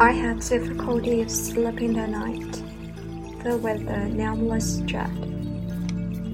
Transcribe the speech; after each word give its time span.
I 0.00 0.12
had 0.12 0.38
difficulty 0.38 1.28
sleeping 1.28 1.94
that 1.94 2.10
night, 2.10 2.62
The 3.42 3.56
weather 3.56 3.94
a 3.94 4.08
nameless 4.08 4.76
dread. 4.86 5.10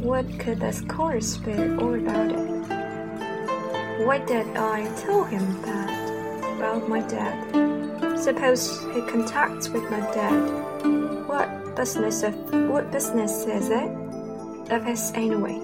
What 0.03 0.27
could 0.39 0.61
this 0.61 0.83
course 0.83 1.39
be 1.39 1.55
all 1.55 1.95
about 1.95 2.31
it? 2.31 4.05
Why 4.05 4.19
did 4.19 4.55
I 4.55 4.85
tell 5.01 5.25
him 5.25 5.63
that 5.63 5.89
about 6.59 6.91
my 6.91 7.01
dad? 7.09 8.19
Suppose 8.19 8.81
he 8.93 9.01
contacts 9.01 9.71
with 9.71 9.91
my 9.91 10.01
dad. 10.13 11.27
What 11.27 11.75
business 11.75 12.23
of 12.23 12.35
what 12.69 12.93
business 12.93 13.47
is 13.47 13.71
it 13.71 13.91
of 14.71 14.85
his 14.85 15.11
anyway? 15.15 15.59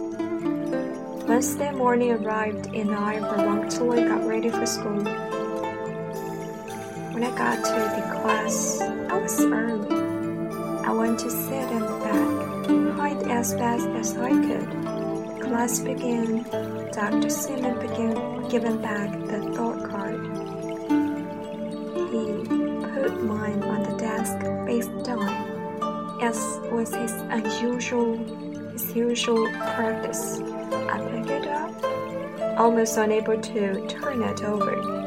Wednesday 1.29 1.71
morning 1.71 2.13
arrived 2.13 2.75
and 2.75 2.95
I 2.95 3.17
reluctantly 3.17 4.05
got 4.05 4.27
ready 4.27 4.49
for 4.49 4.65
school. 4.65 5.30
Got 7.41 7.65
to 7.65 7.73
the 7.73 8.21
class, 8.21 8.83
I 8.83 9.17
was 9.17 9.41
early. 9.41 9.97
I 10.85 10.93
went 10.93 11.21
to 11.21 11.31
sit 11.31 11.71
in 11.71 11.81
the 11.81 11.99
back, 12.05 12.97
hide 12.99 13.31
as 13.31 13.55
fast 13.55 13.89
as 13.89 14.15
I 14.19 14.29
could. 14.29 15.41
Class 15.41 15.79
began. 15.79 16.43
Dr. 16.93 17.31
Simon 17.31 17.81
began 17.81 18.47
giving 18.51 18.83
back 18.83 19.11
the 19.27 19.41
thought 19.57 19.89
card. 19.89 20.21
He 22.13 22.25
put 22.93 23.25
mine 23.25 23.63
on 23.63 23.85
the 23.85 23.97
desk 23.99 24.39
face 24.67 24.89
down, 25.03 26.21
as 26.21 26.37
was 26.71 26.95
his 26.95 27.13
unusual, 27.31 28.19
his 28.73 28.95
usual 28.95 29.51
practice. 29.77 30.41
I 30.93 31.01
picked 31.11 31.31
it 31.31 31.49
up, 31.49 32.61
almost 32.61 32.99
unable 32.99 33.41
to 33.41 33.87
turn 33.89 34.23
it 34.25 34.43
over. 34.45 35.00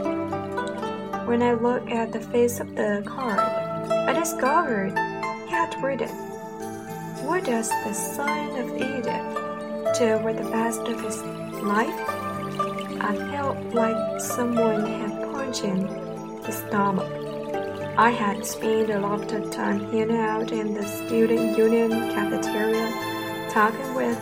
When 1.26 1.42
I 1.42 1.54
looked 1.54 1.90
at 1.90 2.12
the 2.12 2.20
face 2.20 2.60
of 2.60 2.76
the 2.76 3.02
card, 3.06 3.40
I 3.40 4.12
discovered 4.12 4.92
he 5.46 5.52
had 5.52 5.74
written, 5.82 6.10
What 7.26 7.46
does 7.46 7.70
the 7.70 7.94
son 7.94 8.50
of 8.60 8.76
Edith 8.76 9.98
do 9.98 10.18
with 10.24 10.44
the 10.44 10.50
best 10.52 10.82
of 10.82 11.00
his 11.00 11.24
life? 11.64 11.96
I 13.00 13.16
felt 13.32 13.58
like 13.74 14.20
someone 14.20 14.86
had 14.86 15.32
punched 15.32 15.64
in 15.64 15.88
the 16.42 16.52
stomach. 16.52 17.10
I 17.98 18.10
had 18.10 18.46
spent 18.46 18.90
a 18.90 19.00
lot 19.00 19.32
of 19.32 19.50
time 19.50 19.80
hanging 19.92 20.18
out 20.18 20.52
in 20.52 20.74
the 20.74 20.84
student 20.84 21.58
union 21.58 21.92
cafeteria, 22.12 22.92
talking 23.50 23.94
with 23.96 24.20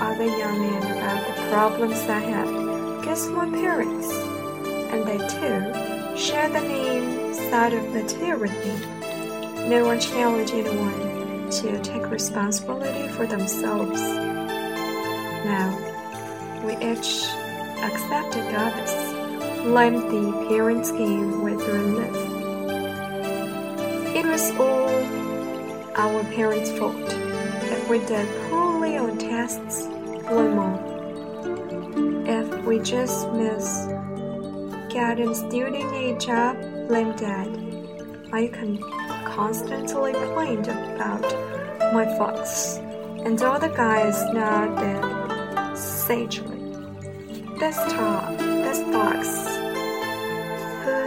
other 0.00 0.24
young 0.24 0.58
men 0.58 0.82
about 0.96 1.26
the 1.26 1.42
problems 1.50 1.98
I 2.08 2.20
had. 2.20 3.04
Guess 3.04 3.26
my 3.28 3.44
parents? 3.50 4.35
And 4.96 5.06
they 5.06 5.18
too 5.28 6.16
share 6.18 6.48
the 6.48 6.60
name 6.60 7.34
side 7.34 7.74
of 7.74 7.92
the 7.92 8.02
tail 8.04 8.38
with 8.38 8.52
me. 8.64 9.68
No 9.68 9.84
one 9.84 10.00
challenged 10.00 10.54
anyone 10.54 11.50
to 11.50 11.78
take 11.82 12.10
responsibility 12.10 13.08
for 13.08 13.26
themselves. 13.26 14.00
Now, 15.44 15.68
we 16.64 16.72
each 16.76 17.26
accepted 17.84 18.44
the 18.46 18.56
others, 18.58 19.64
blamed 19.64 20.10
the 20.10 20.46
parents' 20.48 20.90
game 20.92 21.42
with 21.42 21.60
relief. 21.68 22.16
It 24.16 24.24
was 24.24 24.50
all 24.52 24.88
our 25.94 26.24
parents' 26.24 26.70
fault. 26.70 26.96
If 26.96 27.88
we 27.90 27.98
did 27.98 28.26
poorly 28.48 28.96
on 28.96 29.18
tests, 29.18 29.86
blame 30.28 30.56
more. 30.56 30.80
If 32.26 32.64
we 32.64 32.78
just 32.78 33.30
missed 33.32 33.95
getting 34.96 35.34
student 35.34 35.92
a 35.92 36.16
job, 36.16 36.56
blame 36.88 37.14
dad. 37.16 37.48
I 38.32 38.46
can 38.46 38.78
constantly 39.26 40.14
complained 40.14 40.68
about 40.68 41.20
my 41.92 42.06
fox, 42.16 42.78
and 43.26 43.36
all 43.42 43.58
the 43.58 43.68
guys 43.68 44.16
nodded 44.32 45.04
sagely. 45.76 46.62
This 47.58 47.76
top, 47.92 48.38
this 48.38 48.80
fox, 48.94 49.26
who 50.84 50.98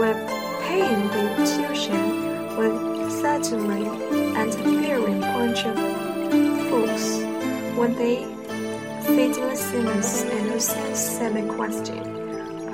were 0.00 0.18
paying 0.66 1.02
the 1.14 1.24
tuition 1.50 2.02
would 2.56 3.12
certainly 3.12 3.86
interfering 4.42 5.20
bunch 5.20 5.66
of 5.66 5.76
fools 6.68 7.06
when 7.78 7.94
they 7.94 8.24
fatally 9.06 9.54
Simmons 9.54 10.22
and 10.22 10.96
semi 10.96 11.42
question 11.54 12.19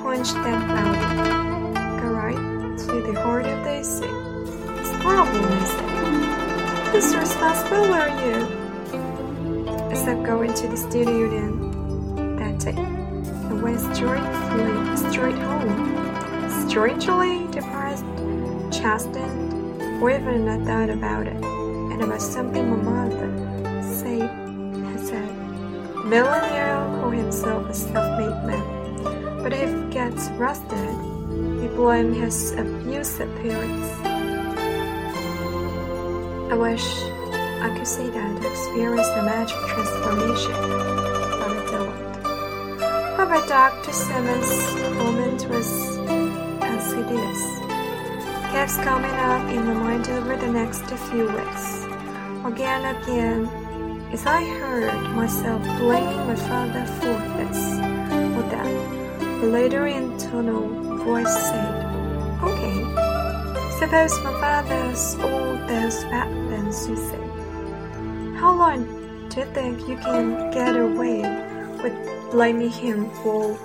punch 0.07 0.31
that 0.35 0.69
out. 0.69 2.01
Right 2.01 2.77
to 2.79 3.01
the 3.01 3.21
heart 3.21 3.45
of 3.45 3.61
the 3.65 3.79
issue. 3.81 4.07
Its 4.79 4.91
problem 5.03 5.43
is 5.59 5.71
whose 6.91 7.13
responsible 7.13 7.91
are 7.91 8.07
you? 8.23 8.35
Except 9.91 10.23
going 10.23 10.53
to 10.53 10.67
the 10.69 10.77
studio 10.77 11.13
union 11.13 12.37
that 12.37 12.57
day 12.57 12.71
and 12.77 13.61
went 13.61 13.81
straight, 13.81 14.23
straight 15.11 15.37
home. 15.39 16.69
Strangely 16.69 17.45
depressed, 17.51 18.05
chastened, 18.71 19.81
or 20.01 20.09
even 20.09 20.47
a 20.47 20.65
thought 20.65 20.89
about 20.89 21.27
it. 21.27 21.43
And 21.43 22.01
about 22.01 22.21
something 22.21 22.69
my 22.69 22.77
mother 22.77 23.29
said, 23.81 24.29
said. 25.05 25.29
Millionaire 26.05 26.77
called 26.95 27.13
himself 27.13 27.69
a 27.69 27.73
self-made 27.73 28.47
man. 28.47 28.76
But 29.47 29.59
if 29.59 29.69
he 29.73 29.89
gets 29.91 30.27
arrested, 30.31 30.89
he 31.61 31.69
blames 31.69 32.17
his 32.17 32.51
abusive 32.51 33.33
parents. 33.37 33.87
I 36.51 36.53
wish 36.53 36.85
I 37.63 37.73
could 37.77 37.87
say 37.87 38.09
that 38.09 38.43
I 38.43 38.45
experienced 38.45 39.15
the 39.15 39.21
magic 39.21 39.55
transformation, 39.71 40.51
but 40.51 41.55
I 41.55 41.71
don't. 41.71 43.15
However, 43.15 43.47
Dr. 43.47 43.93
Simmons' 43.93 44.75
moment 44.97 45.47
was 45.47 45.95
insidious. 46.67 47.41
Keeps 48.51 48.75
coming 48.83 49.15
up 49.15 49.49
in 49.49 49.65
my 49.65 49.73
mind 49.75 50.09
over 50.09 50.35
the 50.35 50.51
next 50.51 50.83
few 51.07 51.25
weeks. 51.25 51.85
Again 52.43 52.83
and 52.83 53.01
again, 53.01 54.11
as 54.11 54.25
I 54.25 54.43
heard 54.59 55.15
myself 55.15 55.63
blaming 55.79 56.27
my 56.27 56.35
father 56.35 56.85
for 56.99 57.15
this 57.37 57.77
or 58.35 58.43
that. 58.51 59.06
The 59.39 59.45
later 59.45 59.85
internal 59.85 60.67
voice 61.05 61.31
said, 61.31 61.85
Okay, 62.41 62.81
suppose 63.77 64.19
my 64.23 64.33
father's 64.41 65.13
all 65.15 65.55
those 65.67 66.03
bad 66.05 66.31
things 66.49 66.89
you 66.89 66.95
say. 66.97 67.27
How 68.39 68.55
long 68.57 68.85
do 69.29 69.41
you 69.41 69.45
think 69.53 69.87
you 69.87 69.95
can 69.97 70.49
get 70.49 70.75
away 70.75 71.21
with 71.83 72.31
blaming 72.31 72.71
him 72.71 73.11
for 73.21 73.55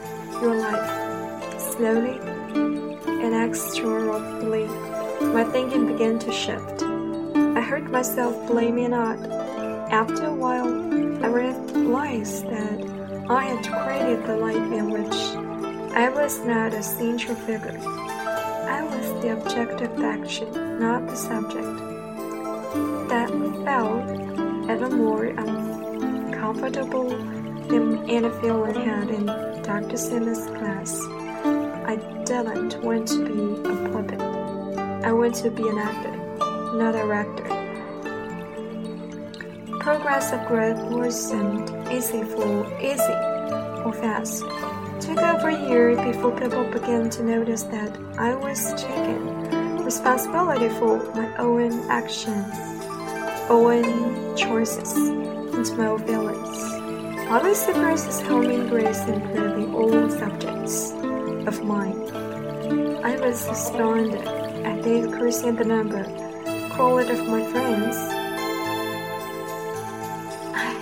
your 0.42 0.56
life? 0.56 1.58
Slowly, 1.58 2.18
and 2.54 3.32
inexorably, 3.32 4.66
my 5.32 5.44
thinking 5.44 5.86
began 5.86 6.18
to 6.18 6.30
shift. 6.30 6.82
I 7.56 7.62
heard 7.62 7.90
myself 7.90 8.46
blaming 8.46 8.92
out. 8.92 9.18
After 9.90 10.26
a 10.26 10.34
while, 10.34 10.68
I 11.24 11.28
realized 11.28 12.44
that 12.50 13.26
I 13.30 13.44
had 13.44 13.66
created 13.66 14.26
the 14.26 14.36
life 14.36 14.70
in 14.72 14.90
which 14.90 15.51
I 15.94 16.08
was 16.08 16.38
not 16.40 16.72
a 16.72 16.82
central 16.82 17.36
figure. 17.36 17.78
I 17.78 18.82
was 18.82 19.22
the 19.22 19.32
object 19.32 19.82
of 19.82 20.02
action, 20.02 20.80
not 20.80 21.06
the 21.06 21.14
subject. 21.14 21.68
That 23.10 23.28
felt 23.62 24.70
ever 24.70 24.88
more 24.88 25.26
uncomfortable 25.26 27.10
than 27.68 28.08
any 28.08 28.30
feeling 28.40 28.74
had 28.74 29.10
in 29.10 29.26
Dr. 29.62 29.98
Simmons' 29.98 30.46
class. 30.56 30.98
I 31.84 31.96
didn't 32.24 32.82
want 32.82 33.08
to 33.08 33.26
be 33.26 33.68
a 33.68 33.88
puppet. 33.90 34.22
I 35.04 35.12
want 35.12 35.34
to 35.36 35.50
be 35.50 35.68
an 35.68 35.76
actor, 35.76 36.16
not 36.74 36.94
a 36.94 37.04
rector. 37.04 37.48
Progress 39.78 40.32
of 40.32 40.46
growth 40.48 40.80
wasn't 40.90 41.68
easy 41.92 42.22
for 42.22 42.80
easy 42.80 43.18
or 43.84 43.92
fast 43.92 44.42
took 45.02 45.18
over 45.18 45.48
a 45.48 45.68
year 45.68 45.96
before 45.96 46.30
people 46.38 46.62
began 46.70 47.10
to 47.10 47.24
notice 47.24 47.64
that 47.64 47.98
I 48.18 48.36
was 48.36 48.72
taking 48.80 49.84
responsibility 49.84 50.68
for 50.78 51.02
my 51.14 51.36
own 51.38 51.72
actions, 51.90 52.54
own 53.50 54.36
choices, 54.36 54.94
and 54.94 55.76
my 55.76 55.86
own 55.88 56.06
feelings. 56.06 56.58
Surprised 57.56 58.08
as 58.08 58.20
how 58.20 58.38
many 58.38 58.68
grace 58.68 59.00
improving 59.08 59.74
all 59.74 60.08
subjects 60.08 60.92
of 61.48 61.64
mine. 61.64 61.98
I 63.04 63.16
was 63.20 63.46
astounded 63.48 64.26
at 64.64 64.82
the 64.84 64.94
increase 64.94 65.42
in 65.42 65.56
the 65.56 65.64
number, 65.64 66.04
quality 66.74 67.12
of 67.12 67.26
my 67.26 67.42
friends. 67.50 67.96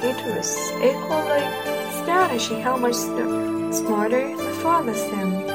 It 0.02 0.36
was 0.36 0.72
equally 0.76 1.44
astonishing 1.90 2.60
how 2.62 2.76
much 2.76 2.96
the 2.96 3.49
smarter 3.70 4.36
father 4.62 4.94
than. 4.94 5.46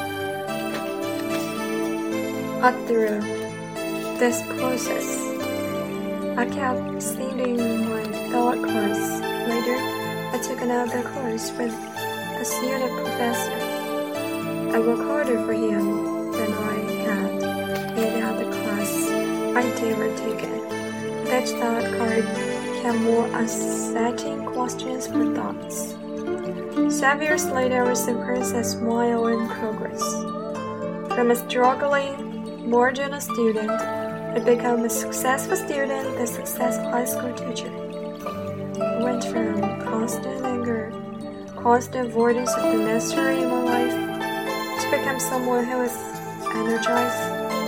But 2.62 2.76
through 2.88 3.20
this 4.18 4.42
process, 4.58 5.08
I 6.38 6.46
kept 6.46 7.02
sending 7.02 7.58
my 7.90 8.04
thought 8.32 8.58
course. 8.58 9.06
Later, 9.52 9.78
I 10.34 10.40
took 10.42 10.62
another 10.62 11.04
course 11.04 11.52
with 11.58 11.74
a 12.40 12.46
senior 12.46 12.88
professor. 12.90 13.52
I 14.76 14.80
worked 14.80 15.04
harder 15.04 15.40
for 15.46 15.54
him 15.54 16.32
than 16.32 16.54
I 16.54 16.76
had 17.06 17.98
in 17.98 18.24
other 18.24 18.46
class 18.46 18.92
I'd 19.56 19.84
ever 19.84 20.10
taken. 20.18 20.56
That 21.26 21.48
thought 21.48 21.84
card 21.98 22.26
had 22.84 23.02
more 23.02 23.28
unsettling 23.28 24.46
questions 24.46 25.08
for 25.08 25.34
thoughts. 25.36 25.85
Seven 26.96 27.24
years 27.24 27.46
later, 27.48 27.84
I 27.84 27.90
was 27.90 28.08
impressed 28.08 28.56
at 28.56 28.82
my 28.82 29.12
own 29.12 29.50
progress. 29.50 30.02
From 31.14 31.30
a 31.30 31.36
struggling 31.36 32.70
marginal 32.70 33.20
student, 33.20 33.70
I 33.70 34.40
became 34.40 34.86
a 34.86 34.90
successful 34.90 35.58
student, 35.58 36.18
a 36.18 36.26
successful 36.26 36.90
high 36.90 37.04
school 37.04 37.34
teacher. 37.34 37.68
I 38.82 39.04
went 39.04 39.26
from 39.26 39.60
constant 39.82 40.42
anger, 40.46 40.94
constant 41.58 42.08
avoidance 42.08 42.54
of 42.56 42.64
the 42.64 42.78
necessary 42.78 43.42
in 43.42 43.50
my 43.50 43.64
life, 43.76 43.98
to 44.80 44.90
become 44.90 45.20
someone 45.20 45.66
who 45.66 45.82
is 45.82 45.98
energized, 46.56 47.20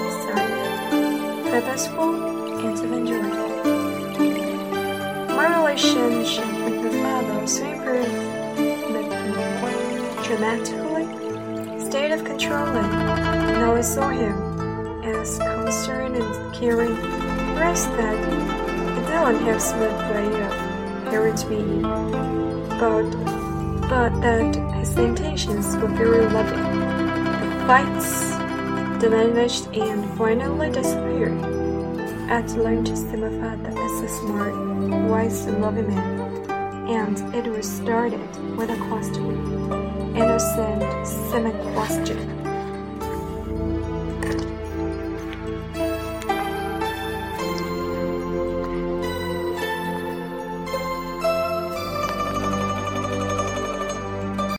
excited, 0.07 1.51
purposeful, 1.51 2.15
and 2.63 2.77
to 2.77 2.85
enjoy. 2.93 3.27
My 5.35 5.47
relationship 5.59 6.47
with 6.63 6.81
my 6.81 6.91
father 7.03 7.33
also 7.41 7.65
improved 7.65 8.36
dramatically. 10.27 11.07
State 11.79 12.11
of 12.11 12.25
controlling, 12.25 12.89
now 13.59 13.73
I 13.73 13.81
saw 13.81 14.09
him 14.09 14.35
as 15.03 15.37
concerned 15.37 16.17
and 16.17 16.53
caring, 16.53 16.95
whereas 17.55 17.85
don't 19.07 19.41
have 19.43 19.61
smooth 19.61 19.91
way 20.11 20.27
of 20.43 20.51
parent 21.05 21.49
me, 21.49 21.81
but 22.77 23.09
but 23.87 24.11
that 24.21 24.53
his 24.75 24.97
intentions 24.97 25.77
were 25.77 25.87
very 25.87 26.25
loving. 26.27 26.63
The 27.39 27.65
fights 27.65 28.31
diminished 29.01 29.67
and 29.67 30.17
finally 30.17 30.69
disappeared. 30.69 31.41
I 32.29 32.41
learned 32.57 32.87
to 32.87 32.97
see 32.97 33.15
my 33.15 33.29
father 33.39 33.79
as 33.79 34.01
a 34.01 34.09
smart, 34.09 35.09
wise, 35.09 35.45
and 35.45 35.61
loving 35.61 35.87
man, 35.87 36.49
and 36.89 37.17
it 37.33 37.49
was 37.49 37.65
started 37.65 38.19
with 38.57 38.69
a 38.69 38.77
question 38.89 39.76
innocent, 40.17 41.05
simple 41.05 41.51
question. 41.73 42.36